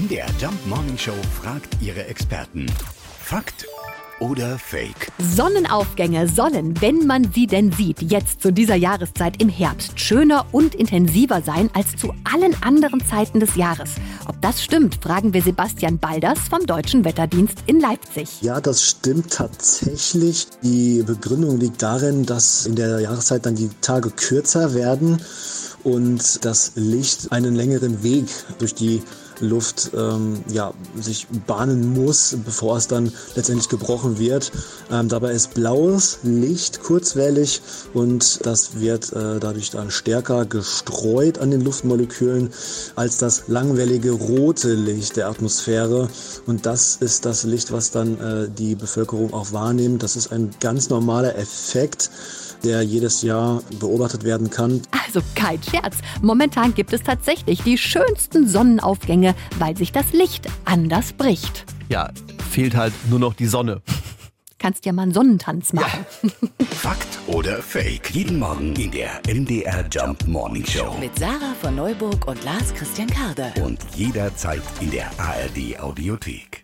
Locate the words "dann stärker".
39.70-40.44